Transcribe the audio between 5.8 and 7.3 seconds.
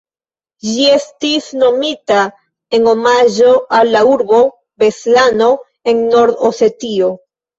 en Nord-Osetio.